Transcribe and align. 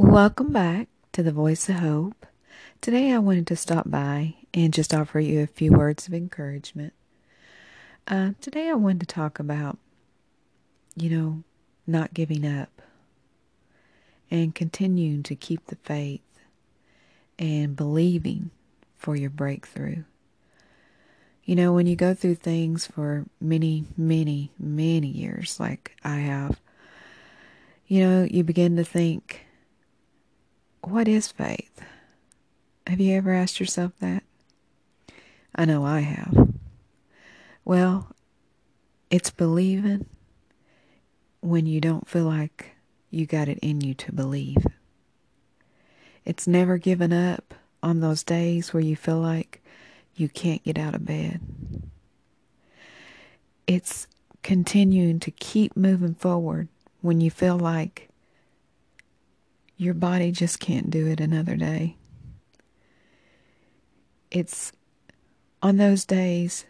Welcome 0.00 0.52
back 0.52 0.86
to 1.10 1.24
the 1.24 1.32
Voice 1.32 1.68
of 1.68 1.74
Hope. 1.74 2.24
Today 2.80 3.12
I 3.12 3.18
wanted 3.18 3.48
to 3.48 3.56
stop 3.56 3.90
by 3.90 4.36
and 4.54 4.72
just 4.72 4.94
offer 4.94 5.18
you 5.18 5.42
a 5.42 5.48
few 5.48 5.72
words 5.72 6.06
of 6.06 6.14
encouragement. 6.14 6.92
Uh, 8.06 8.30
today 8.40 8.68
I 8.68 8.74
wanted 8.74 9.00
to 9.00 9.06
talk 9.06 9.40
about, 9.40 9.76
you 10.94 11.10
know, 11.10 11.42
not 11.84 12.14
giving 12.14 12.46
up 12.46 12.80
and 14.30 14.54
continuing 14.54 15.24
to 15.24 15.34
keep 15.34 15.66
the 15.66 15.74
faith 15.74 16.22
and 17.36 17.74
believing 17.74 18.52
for 18.96 19.16
your 19.16 19.30
breakthrough. 19.30 20.04
You 21.42 21.56
know, 21.56 21.72
when 21.72 21.88
you 21.88 21.96
go 21.96 22.14
through 22.14 22.36
things 22.36 22.86
for 22.86 23.26
many, 23.40 23.82
many, 23.96 24.52
many 24.60 25.08
years, 25.08 25.58
like 25.58 25.96
I 26.04 26.18
have, 26.18 26.60
you 27.88 28.00
know, 28.00 28.28
you 28.30 28.44
begin 28.44 28.76
to 28.76 28.84
think, 28.84 29.46
what 30.82 31.08
is 31.08 31.30
faith? 31.30 31.82
Have 32.86 33.00
you 33.00 33.14
ever 33.16 33.32
asked 33.32 33.60
yourself 33.60 33.92
that? 34.00 34.22
I 35.54 35.64
know 35.64 35.84
I 35.84 36.00
have. 36.00 36.48
Well, 37.64 38.14
it's 39.10 39.30
believing 39.30 40.06
when 41.40 41.66
you 41.66 41.80
don't 41.80 42.08
feel 42.08 42.24
like 42.24 42.72
you 43.10 43.26
got 43.26 43.48
it 43.48 43.58
in 43.60 43.80
you 43.80 43.94
to 43.94 44.12
believe. 44.12 44.66
It's 46.24 46.46
never 46.46 46.78
giving 46.78 47.12
up 47.12 47.54
on 47.82 48.00
those 48.00 48.22
days 48.22 48.72
where 48.72 48.82
you 48.82 48.96
feel 48.96 49.18
like 49.18 49.62
you 50.14 50.28
can't 50.28 50.64
get 50.64 50.78
out 50.78 50.94
of 50.94 51.06
bed. 51.06 51.40
It's 53.66 54.06
continuing 54.42 55.20
to 55.20 55.30
keep 55.30 55.76
moving 55.76 56.14
forward 56.14 56.68
when 57.00 57.20
you 57.20 57.30
feel 57.30 57.58
like 57.58 58.07
your 59.78 59.94
body 59.94 60.32
just 60.32 60.58
can't 60.58 60.90
do 60.90 61.06
it 61.06 61.20
another 61.20 61.56
day. 61.56 61.96
It's 64.30 64.72
on 65.62 65.76
those 65.76 66.04
days 66.04 66.66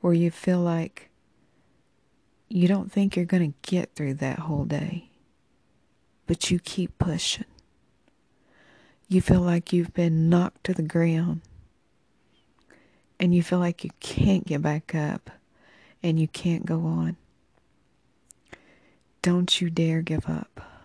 where 0.00 0.12
you 0.12 0.30
feel 0.30 0.58
like 0.58 1.08
you 2.48 2.66
don't 2.66 2.90
think 2.90 3.14
you're 3.14 3.24
going 3.24 3.52
to 3.52 3.70
get 3.70 3.94
through 3.94 4.14
that 4.14 4.40
whole 4.40 4.64
day, 4.64 5.08
but 6.26 6.50
you 6.50 6.58
keep 6.58 6.98
pushing. 6.98 7.44
You 9.08 9.20
feel 9.20 9.40
like 9.40 9.72
you've 9.72 9.94
been 9.94 10.28
knocked 10.28 10.64
to 10.64 10.74
the 10.74 10.82
ground 10.82 11.42
and 13.20 13.34
you 13.34 13.42
feel 13.42 13.60
like 13.60 13.84
you 13.84 13.90
can't 14.00 14.46
get 14.46 14.62
back 14.62 14.94
up 14.94 15.30
and 16.02 16.18
you 16.18 16.26
can't 16.26 16.66
go 16.66 16.84
on. 16.84 17.16
Don't 19.22 19.60
you 19.60 19.70
dare 19.70 20.02
give 20.02 20.28
up. 20.28 20.77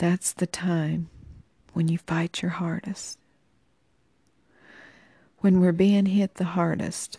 That's 0.00 0.32
the 0.32 0.46
time 0.46 1.10
when 1.74 1.88
you 1.88 1.98
fight 1.98 2.40
your 2.40 2.52
hardest. 2.52 3.18
When 5.40 5.60
we're 5.60 5.72
being 5.72 6.06
hit 6.06 6.36
the 6.36 6.44
hardest, 6.44 7.18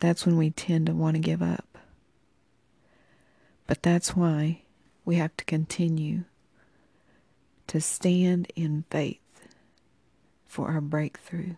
that's 0.00 0.24
when 0.24 0.38
we 0.38 0.48
tend 0.48 0.86
to 0.86 0.94
want 0.94 1.16
to 1.16 1.20
give 1.20 1.42
up. 1.42 1.76
But 3.66 3.82
that's 3.82 4.16
why 4.16 4.62
we 5.04 5.16
have 5.16 5.36
to 5.36 5.44
continue 5.44 6.24
to 7.66 7.82
stand 7.82 8.50
in 8.56 8.86
faith 8.90 9.46
for 10.46 10.68
our 10.68 10.80
breakthrough. 10.80 11.56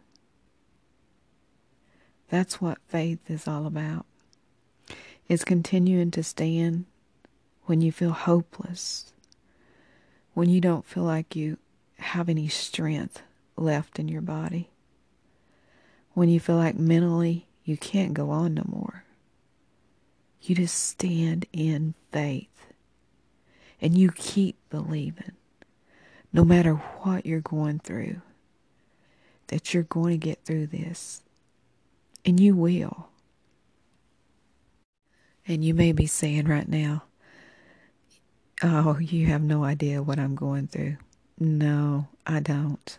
That's 2.31 2.61
what 2.61 2.79
faith 2.89 3.31
is 3.31 3.47
all 3.47 3.65
about. 3.65 4.07
It's 5.29 5.45
continuing 5.45 6.11
to 6.11 6.25
stand 6.25 6.87
when 7.67 7.81
you 7.81 7.93
feel 7.93 8.11
hopeless, 8.11 9.13
when 10.41 10.49
you 10.49 10.59
don't 10.59 10.87
feel 10.87 11.03
like 11.03 11.37
you 11.37 11.59
have 11.99 12.27
any 12.27 12.49
strength 12.49 13.21
left 13.59 13.99
in 13.99 14.09
your 14.09 14.23
body, 14.23 14.71
when 16.15 16.31
you 16.31 16.41
feel 16.41 16.57
like 16.57 16.75
mentally 16.75 17.47
you 17.63 17.77
can't 17.77 18.15
go 18.15 18.31
on 18.31 18.55
no 18.55 18.63
more. 18.67 19.05
You 20.41 20.55
just 20.55 20.83
stand 20.83 21.45
in 21.53 21.93
faith 22.11 22.73
and 23.83 23.99
you 23.99 24.11
keep 24.13 24.57
believing, 24.71 25.33
no 26.33 26.43
matter 26.43 26.77
what 27.03 27.27
you're 27.27 27.41
going 27.41 27.79
through, 27.79 28.23
that 29.49 29.75
you're 29.75 29.83
going 29.83 30.19
to 30.19 30.27
get 30.27 30.43
through 30.47 30.69
this 30.69 31.21
and 32.25 32.41
you 32.41 32.55
will. 32.55 33.11
And 35.47 35.63
you 35.63 35.75
may 35.75 35.93
be 35.93 36.07
saying 36.07 36.49
right 36.49 36.67
now, 36.67 37.03
Oh, 38.63 38.99
you 38.99 39.27
have 39.27 39.43
no 39.43 39.65
idea 39.65 40.03
what 40.03 40.19
I'm 40.19 40.35
going 40.35 40.67
through. 40.67 40.99
No, 41.39 42.09
I 42.27 42.41
don't. 42.41 42.99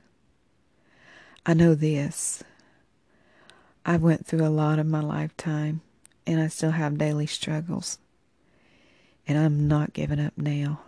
I 1.45 1.53
know 1.53 1.75
this. 1.75 2.43
I 3.85 3.97
went 3.97 4.25
through 4.25 4.43
a 4.45 4.49
lot 4.49 4.79
of 4.79 4.87
my 4.87 5.01
lifetime 5.01 5.81
and 6.25 6.41
I 6.41 6.47
still 6.47 6.71
have 6.71 6.97
daily 6.97 7.27
struggles. 7.27 7.99
And 9.27 9.37
I'm 9.37 9.67
not 9.67 9.93
giving 9.93 10.19
up 10.19 10.33
now. 10.35 10.81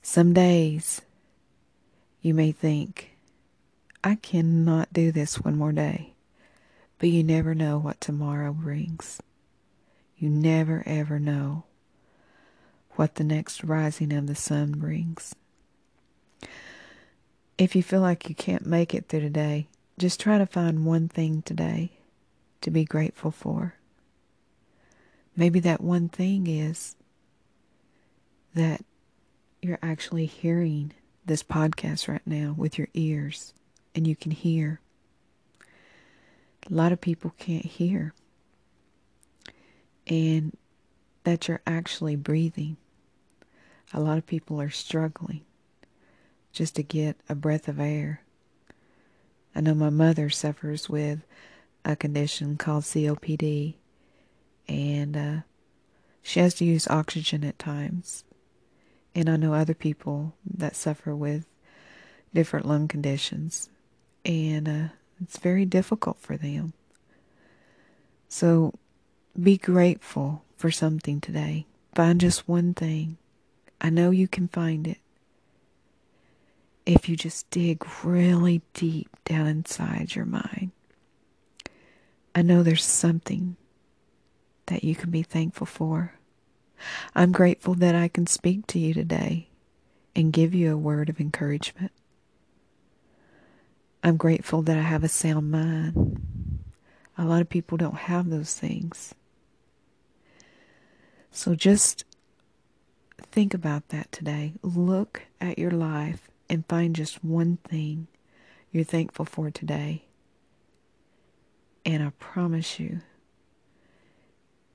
Some 0.00 0.32
days 0.32 1.02
you 2.22 2.34
may 2.34 2.52
think, 2.52 3.16
I 4.04 4.14
cannot 4.14 4.92
do 4.92 5.10
this 5.10 5.40
one 5.40 5.56
more 5.56 5.72
day. 5.72 6.12
But 7.00 7.08
you 7.08 7.24
never 7.24 7.52
know 7.52 7.78
what 7.78 8.00
tomorrow 8.00 8.52
brings. 8.52 9.20
You 10.16 10.28
never 10.28 10.84
ever 10.86 11.18
know 11.18 11.64
what 12.98 13.14
the 13.14 13.24
next 13.24 13.62
rising 13.62 14.12
of 14.12 14.26
the 14.26 14.34
sun 14.34 14.72
brings. 14.72 15.34
If 17.56 17.76
you 17.76 17.82
feel 17.82 18.00
like 18.00 18.28
you 18.28 18.34
can't 18.34 18.66
make 18.66 18.92
it 18.92 19.08
through 19.08 19.20
today, 19.20 19.68
just 19.98 20.18
try 20.18 20.38
to 20.38 20.46
find 20.46 20.84
one 20.84 21.08
thing 21.08 21.42
today 21.42 21.92
to 22.60 22.70
be 22.70 22.84
grateful 22.84 23.30
for. 23.30 23.74
Maybe 25.36 25.60
that 25.60 25.80
one 25.80 26.08
thing 26.08 26.48
is 26.48 26.96
that 28.54 28.84
you're 29.62 29.78
actually 29.82 30.26
hearing 30.26 30.92
this 31.24 31.42
podcast 31.42 32.08
right 32.08 32.26
now 32.26 32.54
with 32.56 32.78
your 32.78 32.88
ears 32.94 33.54
and 33.94 34.06
you 34.06 34.16
can 34.16 34.32
hear 34.32 34.80
a 36.68 36.74
lot 36.74 36.92
of 36.92 37.00
people 37.00 37.32
can't 37.38 37.64
hear. 37.64 38.12
And 40.06 40.56
that 41.24 41.46
you're 41.46 41.60
actually 41.66 42.16
breathing. 42.16 42.76
A 43.92 44.00
lot 44.00 44.18
of 44.18 44.26
people 44.26 44.60
are 44.60 44.70
struggling 44.70 45.42
just 46.52 46.76
to 46.76 46.82
get 46.82 47.16
a 47.28 47.34
breath 47.34 47.68
of 47.68 47.80
air. 47.80 48.22
I 49.54 49.60
know 49.60 49.74
my 49.74 49.90
mother 49.90 50.28
suffers 50.30 50.88
with 50.88 51.20
a 51.84 51.96
condition 51.96 52.56
called 52.56 52.84
COPD, 52.84 53.74
and 54.68 55.16
uh, 55.16 55.36
she 56.22 56.40
has 56.40 56.54
to 56.54 56.64
use 56.64 56.86
oxygen 56.88 57.44
at 57.44 57.58
times. 57.58 58.24
And 59.14 59.28
I 59.28 59.36
know 59.36 59.54
other 59.54 59.74
people 59.74 60.34
that 60.44 60.76
suffer 60.76 61.14
with 61.14 61.46
different 62.34 62.66
lung 62.66 62.88
conditions, 62.88 63.70
and 64.24 64.68
uh, 64.68 64.88
it's 65.20 65.38
very 65.38 65.64
difficult 65.64 66.20
for 66.20 66.36
them. 66.36 66.74
So 68.28 68.74
be 69.40 69.56
grateful 69.56 70.44
for 70.56 70.70
something 70.70 71.20
today. 71.20 71.66
Find 71.94 72.20
just 72.20 72.46
one 72.46 72.74
thing. 72.74 73.16
I 73.80 73.90
know 73.90 74.10
you 74.10 74.28
can 74.28 74.48
find 74.48 74.86
it. 74.86 74.98
If 76.84 77.08
you 77.08 77.16
just 77.16 77.48
dig 77.50 77.86
really 78.02 78.62
deep 78.72 79.10
down 79.24 79.46
inside 79.46 80.14
your 80.14 80.24
mind, 80.24 80.72
I 82.34 82.42
know 82.42 82.62
there's 82.62 82.84
something 82.84 83.56
that 84.66 84.84
you 84.84 84.94
can 84.94 85.10
be 85.10 85.22
thankful 85.22 85.66
for. 85.66 86.14
I'm 87.14 87.32
grateful 87.32 87.74
that 87.74 87.94
I 87.94 88.08
can 88.08 88.26
speak 88.26 88.66
to 88.68 88.78
you 88.78 88.94
today 88.94 89.48
and 90.14 90.32
give 90.32 90.54
you 90.54 90.72
a 90.72 90.76
word 90.76 91.08
of 91.08 91.20
encouragement. 91.20 91.92
I'm 94.02 94.16
grateful 94.16 94.62
that 94.62 94.78
I 94.78 94.82
have 94.82 95.04
a 95.04 95.08
sound 95.08 95.50
mind. 95.50 96.20
A 97.16 97.24
lot 97.24 97.40
of 97.40 97.48
people 97.48 97.76
don't 97.76 97.96
have 97.96 98.30
those 98.30 98.54
things. 98.54 99.14
So 101.30 101.54
just 101.54 102.04
think 103.22 103.54
about 103.54 103.88
that 103.88 104.10
today. 104.12 104.54
Look 104.62 105.22
at 105.40 105.58
your 105.58 105.70
life 105.70 106.28
and 106.48 106.66
find 106.66 106.94
just 106.94 107.24
one 107.24 107.58
thing 107.64 108.06
you're 108.70 108.84
thankful 108.84 109.24
for 109.24 109.50
today. 109.50 110.04
And 111.84 112.02
I 112.02 112.10
promise 112.18 112.78
you, 112.78 113.00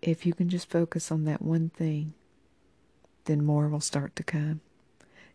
if 0.01 0.25
you 0.25 0.34
can 0.34 0.50
just 0.50 0.69
focus 0.69 1.12
on 1.12 1.25
that 1.25 1.42
one 1.42 1.69
thing, 1.69 2.13
then 3.25 3.45
more 3.45 3.68
will 3.69 3.80
start 3.80 4.16
to 4.18 4.24
come. 4.24 4.62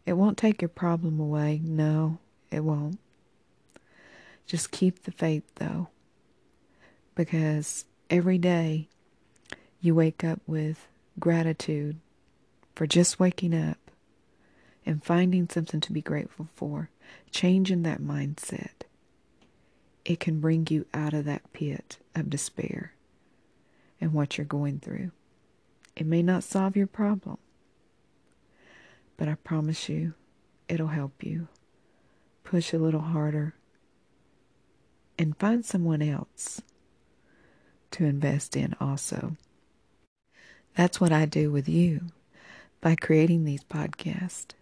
It 0.05 0.15
won't 0.15 0.39
take 0.39 0.61
your 0.61 0.69
problem 0.69 1.21
away. 1.21 1.61
No, 1.63 2.19
it 2.51 2.61
won't. 2.61 2.99
Just 4.47 4.71
keep 4.71 5.03
the 5.03 5.13
faith, 5.13 5.45
though, 5.57 5.89
because 7.15 7.85
every 8.11 8.39
day 8.39 8.89
you 9.81 9.95
wake 9.95 10.25
up 10.25 10.41
with 10.47 10.89
gratitude 11.19 11.97
for 12.79 12.87
just 12.87 13.19
waking 13.19 13.53
up, 13.53 13.91
and 14.87 15.03
finding 15.03 15.49
something 15.49 15.81
to 15.81 15.93
be 15.93 16.01
grateful 16.01 16.47
for, 16.55 16.91
changing 17.33 17.83
that 17.83 18.01
mindset, 18.01 18.85
it 20.05 20.21
can 20.21 20.39
bring 20.39 20.65
you 20.71 20.87
out 20.95 21.13
of 21.13 21.25
that 21.25 21.53
pit 21.53 21.99
of 22.15 22.31
despair 22.31 22.93
and 24.01 24.13
what 24.13 24.39
you're 24.39 24.45
going 24.45 24.79
through. 24.79 25.11
It 25.97 26.07
may 26.07 26.23
not 26.23 26.45
solve 26.45 26.77
your 26.77 26.87
problem, 26.87 27.39
but 29.17 29.27
I 29.27 29.35
promise 29.35 29.89
you 29.89 30.15
it'll 30.69 30.87
help 30.87 31.25
you. 31.25 31.49
Push 32.45 32.73
a 32.73 32.79
little 32.79 33.01
harder 33.01 33.57
and 35.19 35.37
find 35.37 35.65
someone 35.65 36.01
else 36.01 36.63
to 37.91 38.05
invest 38.05 38.55
in 38.55 38.77
also. 38.81 39.37
That's 40.77 41.01
what 41.01 41.11
I 41.11 41.27
do 41.27 41.51
with 41.51 41.69
you 41.69 42.13
by 42.81 42.95
creating 42.95 43.45
these 43.45 43.65
podcasts. 43.65 44.53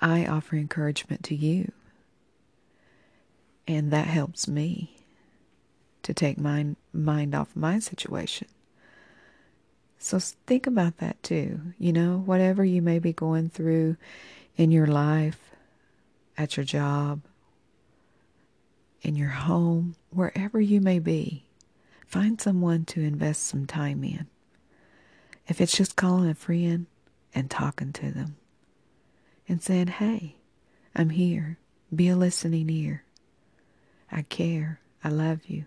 I 0.00 0.26
offer 0.26 0.56
encouragement 0.56 1.22
to 1.24 1.34
you, 1.34 1.72
and 3.66 3.90
that 3.90 4.06
helps 4.06 4.46
me 4.46 4.96
to 6.02 6.12
take 6.12 6.38
my 6.38 6.76
mind 6.92 7.34
off 7.34 7.56
my 7.56 7.78
situation. 7.78 8.48
So 9.98 10.18
think 10.18 10.66
about 10.66 10.98
that 10.98 11.22
too. 11.22 11.60
You 11.78 11.92
know, 11.92 12.22
whatever 12.24 12.64
you 12.64 12.82
may 12.82 12.98
be 12.98 13.12
going 13.12 13.48
through 13.48 13.96
in 14.56 14.70
your 14.70 14.86
life, 14.86 15.50
at 16.38 16.56
your 16.56 16.64
job, 16.64 17.22
in 19.02 19.16
your 19.16 19.30
home, 19.30 19.96
wherever 20.10 20.60
you 20.60 20.80
may 20.80 20.98
be, 20.98 21.44
find 22.06 22.40
someone 22.40 22.84
to 22.84 23.00
invest 23.00 23.44
some 23.44 23.66
time 23.66 24.04
in. 24.04 24.26
If 25.48 25.60
it's 25.60 25.76
just 25.76 25.96
calling 25.96 26.28
a 26.28 26.34
friend 26.34 26.86
and 27.36 27.50
talking 27.50 27.92
to 27.92 28.10
them 28.10 28.34
and 29.46 29.62
saying, 29.62 29.88
hey, 29.88 30.36
I'm 30.94 31.10
here. 31.10 31.58
Be 31.94 32.08
a 32.08 32.16
listening 32.16 32.70
ear. 32.70 33.04
I 34.10 34.22
care. 34.22 34.80
I 35.04 35.10
love 35.10 35.44
you. 35.46 35.66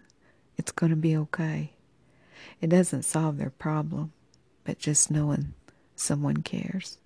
It's 0.58 0.72
going 0.72 0.90
to 0.90 0.96
be 0.96 1.16
okay. 1.16 1.74
It 2.60 2.72
doesn't 2.72 3.04
solve 3.04 3.38
their 3.38 3.52
problem, 3.52 4.12
but 4.64 4.80
just 4.80 5.12
knowing 5.12 5.54
someone 5.96 6.38
cares. 6.38 6.98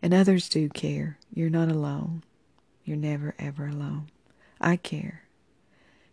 And 0.00 0.14
others 0.14 0.48
do 0.48 0.68
care. 0.68 1.18
You're 1.34 1.50
not 1.50 1.68
alone. 1.68 2.22
You're 2.84 2.96
never, 2.96 3.34
ever 3.38 3.66
alone. 3.66 4.10
I 4.60 4.76
care. 4.76 5.24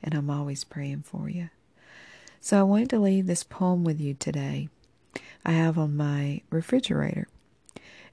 And 0.02 0.16
I'm 0.16 0.32
always 0.32 0.64
praying 0.64 1.04
for 1.04 1.30
you. 1.30 1.50
So 2.42 2.60
I 2.60 2.64
wanted 2.64 2.90
to 2.90 3.00
leave 3.00 3.28
this 3.28 3.44
poem 3.44 3.84
with 3.84 4.02
you 4.02 4.16
today. 4.16 4.70
I 5.48 5.52
have 5.52 5.78
on 5.78 5.96
my 5.96 6.42
refrigerator, 6.50 7.28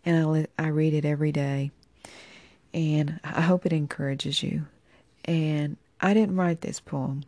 and 0.04 0.46
I, 0.58 0.64
I 0.64 0.68
read 0.68 0.94
it 0.94 1.04
every 1.04 1.32
day. 1.32 1.72
And 2.72 3.18
I 3.24 3.40
hope 3.40 3.66
it 3.66 3.72
encourages 3.72 4.42
you. 4.42 4.66
And 5.24 5.76
I 6.00 6.14
didn't 6.14 6.36
write 6.36 6.60
this 6.60 6.78
poem, 6.78 7.24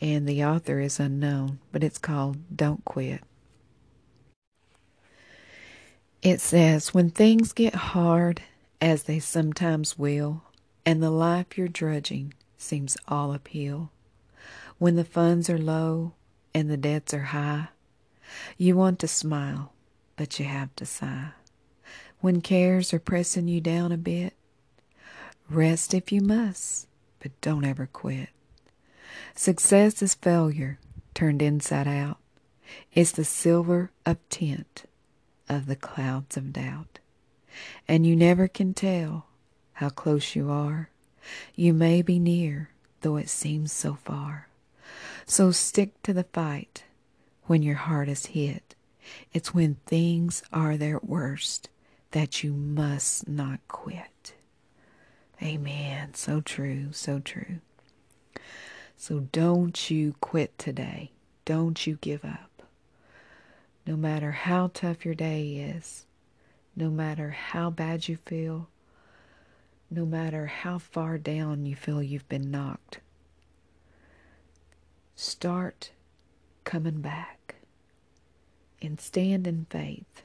and 0.00 0.28
the 0.28 0.44
author 0.44 0.80
is 0.80 0.98
unknown, 0.98 1.60
but 1.70 1.84
it's 1.84 1.98
called 1.98 2.38
Don't 2.54 2.84
Quit. 2.84 3.22
It 6.20 6.40
says, 6.40 6.92
When 6.92 7.10
things 7.10 7.52
get 7.52 7.74
hard, 7.74 8.42
as 8.80 9.04
they 9.04 9.20
sometimes 9.20 9.96
will, 9.96 10.42
and 10.84 11.02
the 11.02 11.10
life 11.10 11.56
you're 11.56 11.68
drudging 11.68 12.34
seems 12.58 12.96
all 13.06 13.30
uphill, 13.32 13.90
when 14.78 14.96
the 14.96 15.04
funds 15.04 15.48
are 15.48 15.58
low 15.58 16.12
and 16.52 16.68
the 16.68 16.76
debts 16.76 17.14
are 17.14 17.20
high. 17.20 17.68
You 18.56 18.76
want 18.76 18.98
to 19.00 19.08
smile, 19.08 19.72
but 20.16 20.38
you 20.38 20.46
have 20.46 20.74
to 20.76 20.86
sigh. 20.86 21.30
When 22.20 22.40
cares 22.40 22.94
are 22.94 22.98
pressing 22.98 23.48
you 23.48 23.60
down 23.60 23.92
a 23.92 23.96
bit, 23.98 24.34
rest 25.50 25.94
if 25.94 26.10
you 26.10 26.20
must, 26.20 26.86
but 27.20 27.38
don't 27.40 27.64
ever 27.64 27.86
quit. 27.86 28.30
Success 29.34 30.02
is 30.02 30.14
failure 30.14 30.78
turned 31.14 31.42
inside 31.42 31.86
out. 31.86 32.18
It's 32.92 33.12
the 33.12 33.24
silver 33.24 33.90
of 34.06 34.16
tint 34.28 34.84
of 35.48 35.66
the 35.66 35.76
clouds 35.76 36.36
of 36.36 36.52
doubt. 36.52 36.98
And 37.86 38.06
you 38.06 38.16
never 38.16 38.48
can 38.48 38.74
tell 38.74 39.26
how 39.74 39.90
close 39.90 40.34
you 40.34 40.50
are. 40.50 40.88
You 41.54 41.72
may 41.72 42.02
be 42.02 42.18
near, 42.18 42.70
though 43.02 43.16
it 43.16 43.28
seems 43.28 43.72
so 43.72 43.94
far. 43.94 44.48
So 45.26 45.50
stick 45.50 46.02
to 46.02 46.12
the 46.12 46.24
fight 46.24 46.84
when 47.46 47.62
your 47.62 47.76
heart 47.76 48.08
is 48.08 48.26
hit. 48.26 48.74
It's 49.32 49.54
when 49.54 49.76
things 49.86 50.42
are 50.52 50.76
their 50.76 50.98
worst 51.02 51.68
that 52.12 52.42
you 52.42 52.52
must 52.52 53.28
not 53.28 53.60
quit. 53.68 54.34
Amen. 55.42 56.14
So 56.14 56.40
true, 56.40 56.88
so 56.92 57.18
true. 57.18 57.58
So 58.96 59.20
don't 59.32 59.90
you 59.90 60.14
quit 60.20 60.56
today. 60.58 61.10
Don't 61.44 61.86
you 61.86 61.98
give 62.00 62.24
up. 62.24 62.62
No 63.86 63.96
matter 63.96 64.30
how 64.30 64.70
tough 64.72 65.04
your 65.04 65.14
day 65.14 65.56
is, 65.76 66.06
no 66.74 66.88
matter 66.88 67.30
how 67.30 67.68
bad 67.68 68.08
you 68.08 68.16
feel, 68.16 68.68
no 69.90 70.06
matter 70.06 70.46
how 70.46 70.78
far 70.78 71.18
down 71.18 71.66
you 71.66 71.76
feel 71.76 72.02
you've 72.02 72.28
been 72.28 72.50
knocked, 72.50 73.00
Start 75.16 75.90
coming 76.64 77.00
back 77.00 77.56
and 78.82 79.00
stand 79.00 79.46
in 79.46 79.66
faith 79.70 80.22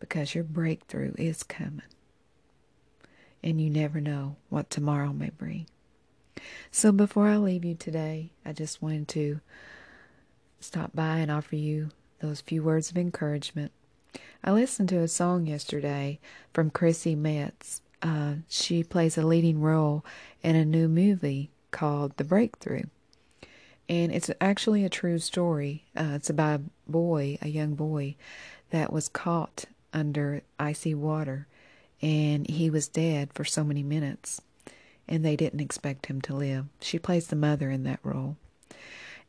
because 0.00 0.34
your 0.34 0.44
breakthrough 0.44 1.14
is 1.16 1.42
coming. 1.42 1.82
And 3.42 3.60
you 3.60 3.70
never 3.70 4.00
know 4.00 4.36
what 4.48 4.68
tomorrow 4.68 5.12
may 5.12 5.30
bring. 5.30 5.66
So 6.70 6.92
before 6.92 7.28
I 7.28 7.36
leave 7.36 7.64
you 7.64 7.74
today, 7.74 8.30
I 8.44 8.52
just 8.52 8.82
wanted 8.82 9.08
to 9.08 9.40
stop 10.60 10.90
by 10.94 11.18
and 11.18 11.30
offer 11.30 11.56
you 11.56 11.90
those 12.20 12.40
few 12.40 12.62
words 12.62 12.90
of 12.90 12.98
encouragement. 12.98 13.72
I 14.42 14.52
listened 14.52 14.88
to 14.90 14.98
a 14.98 15.08
song 15.08 15.46
yesterday 15.46 16.18
from 16.52 16.70
Chrissy 16.70 17.14
Metz. 17.14 17.82
Uh, 18.02 18.34
she 18.48 18.82
plays 18.82 19.18
a 19.18 19.26
leading 19.26 19.60
role 19.60 20.04
in 20.42 20.56
a 20.56 20.64
new 20.64 20.88
movie 20.88 21.50
called 21.70 22.16
The 22.16 22.24
Breakthrough 22.24 22.84
and 23.88 24.12
it's 24.12 24.30
actually 24.40 24.84
a 24.84 24.90
true 24.90 25.18
story. 25.18 25.84
Uh, 25.96 26.12
it's 26.14 26.30
about 26.30 26.60
a 26.60 26.90
boy, 26.90 27.38
a 27.40 27.48
young 27.48 27.74
boy, 27.74 28.16
that 28.70 28.92
was 28.92 29.08
caught 29.08 29.64
under 29.92 30.42
icy 30.58 30.94
water, 30.94 31.46
and 32.02 32.48
he 32.48 32.68
was 32.70 32.88
dead 32.88 33.32
for 33.32 33.44
so 33.44 33.64
many 33.64 33.82
minutes, 33.82 34.40
and 35.08 35.24
they 35.24 35.36
didn't 35.36 35.60
expect 35.60 36.06
him 36.06 36.20
to 36.22 36.34
live. 36.34 36.66
She 36.80 36.98
plays 36.98 37.28
the 37.28 37.36
mother 37.36 37.70
in 37.70 37.84
that 37.84 38.00
role. 38.02 38.36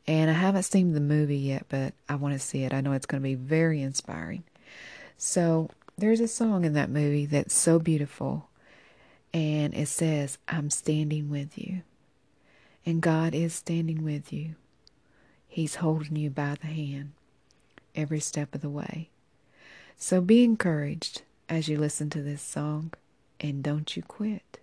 And 0.06 0.30
I 0.30 0.34
haven't 0.34 0.64
seen 0.64 0.92
the 0.92 1.00
movie 1.00 1.38
yet, 1.38 1.66
but 1.68 1.92
I 2.08 2.16
want 2.16 2.34
to 2.34 2.38
see 2.38 2.64
it. 2.64 2.72
I 2.72 2.80
know 2.80 2.92
it's 2.92 3.06
going 3.06 3.22
to 3.22 3.28
be 3.28 3.34
very 3.34 3.80
inspiring. 3.82 4.44
So 5.16 5.68
there's 5.96 6.20
a 6.20 6.28
song 6.28 6.64
in 6.64 6.72
that 6.72 6.90
movie 6.90 7.26
that's 7.26 7.54
so 7.54 7.78
beautiful, 7.78 8.48
and 9.32 9.74
it 9.74 9.88
says, 9.88 10.38
I'm 10.48 10.70
standing 10.70 11.30
with 11.30 11.56
you. 11.58 11.82
And 12.86 13.02
God 13.02 13.34
is 13.34 13.54
standing 13.54 14.02
with 14.04 14.32
you. 14.32 14.54
He's 15.46 15.76
holding 15.76 16.16
you 16.16 16.30
by 16.30 16.56
the 16.60 16.68
hand 16.68 17.12
every 17.94 18.20
step 18.20 18.54
of 18.54 18.60
the 18.60 18.70
way. 18.70 19.10
So 19.96 20.20
be 20.20 20.44
encouraged 20.44 21.22
as 21.48 21.68
you 21.68 21.78
listen 21.78 22.08
to 22.10 22.22
this 22.22 22.40
song 22.40 22.92
and 23.40 23.62
don't 23.62 23.96
you 23.96 24.02
quit. 24.02 24.59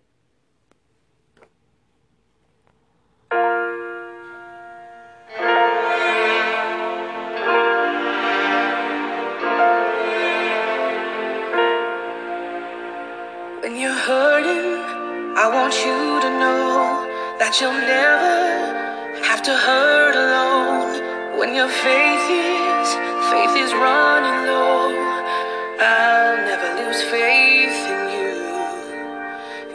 Never 26.45 26.69
lose 26.77 27.01
faith 27.03 27.79
in 27.87 28.01
you. 28.13 28.35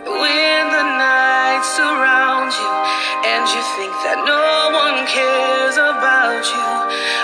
When 0.04 0.62
the 0.71 0.87
night 0.99 1.62
surrounds 1.64 2.54
you 2.59 2.73
and 3.26 3.42
you 3.50 3.62
think 3.76 3.92
that 4.07 4.23
no 4.26 4.71
one 4.71 5.07
cares 5.07 5.76
about 5.76 6.45
you, 6.47 6.69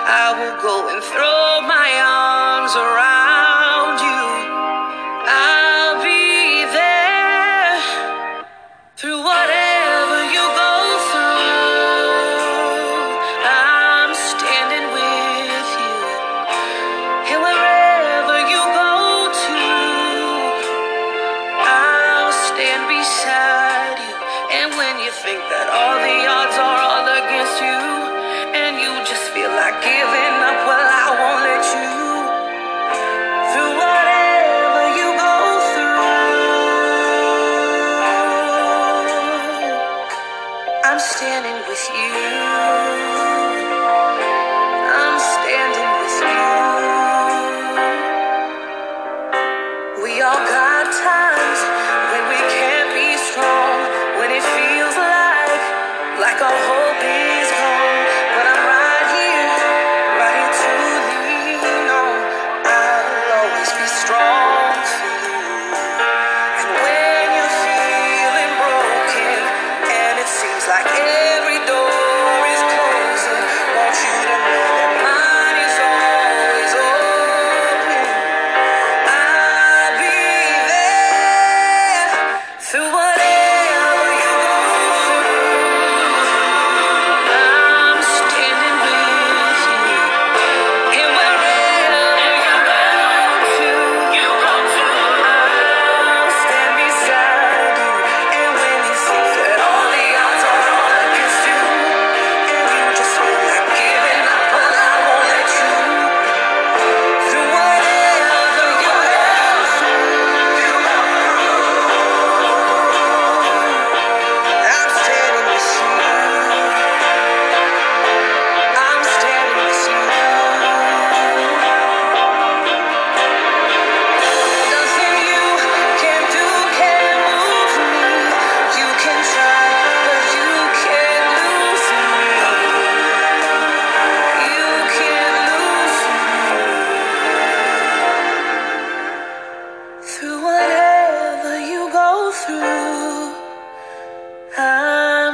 I 0.06 0.34
will 0.38 0.56
go 0.62 0.88
and 0.90 1.02
throw 1.02 1.66
my 1.66 1.90
arms 2.02 2.74
around 2.74 3.07
standing 41.18 41.66
with 41.66 41.90
you. 41.96 43.37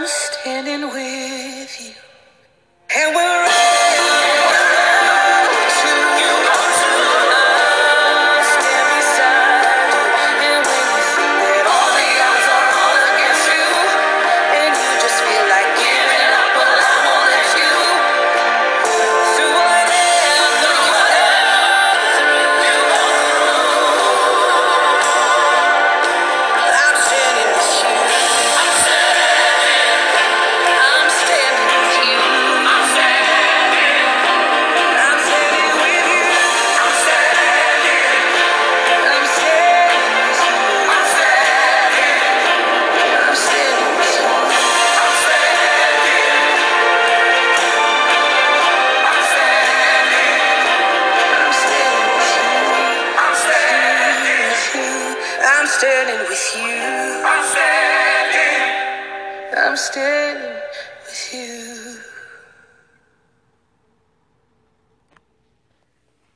Standing 0.07 0.83
with 0.89 1.81
you, 1.81 1.95
and 2.95 3.17
we're 3.17 3.44
with 56.35 56.57
you. 56.57 57.23
I'm 57.25 57.47
standing. 57.47 58.67
I'm 59.57 59.77
standing 59.77 60.61
with 61.05 61.31
you. 61.33 61.97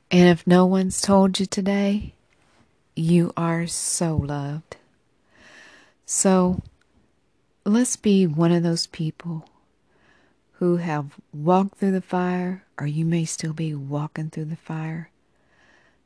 And 0.09 0.29
if 0.29 0.47
no 0.47 0.65
one's 0.65 1.01
told 1.01 1.37
you 1.41 1.45
today, 1.45 2.13
you 2.95 3.33
are 3.35 3.67
so 3.67 4.15
loved. 4.15 4.77
So 6.05 6.61
let's 7.65 7.97
be 7.97 8.25
one 8.25 8.53
of 8.53 8.63
those 8.63 8.87
people 8.87 9.49
who 10.53 10.77
have 10.77 11.19
walked 11.33 11.77
through 11.77 11.91
the 11.91 12.01
fire, 12.01 12.63
or 12.79 12.87
you 12.87 13.03
may 13.03 13.25
still 13.25 13.53
be 13.53 13.75
walking 13.75 14.29
through 14.29 14.45
the 14.45 14.55
fire, 14.55 15.09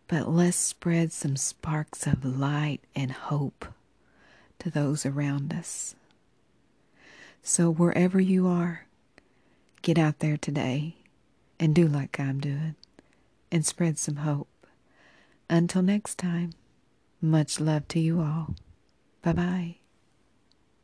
but 0.08 0.28
let's 0.28 0.58
spread 0.58 1.12
some 1.12 1.36
sparks 1.38 2.08
of 2.08 2.26
light 2.26 2.82
and 2.96 3.12
hope 3.12 3.68
to 4.64 4.70
those 4.70 5.06
around 5.06 5.54
us. 5.54 5.96
So, 7.42 7.70
wherever 7.70 8.20
you 8.20 8.48
are, 8.48 8.86
get 9.82 9.98
out 9.98 10.20
there 10.20 10.38
today 10.38 10.96
and 11.60 11.76
do 11.76 11.88
like 11.88 12.20
I'm 12.20 12.40
doing 12.40 12.76
and 13.52 13.66
spread 13.66 13.98
some 14.00 14.18
hope. 14.18 14.48
Until 15.50 15.82
next 15.82 16.18
time, 16.18 16.54
much 17.22 17.60
love 17.60 17.88
to 17.90 18.00
you 18.00 18.22
all. 18.22 18.56
Bye 19.22 19.34
bye. 19.34 19.83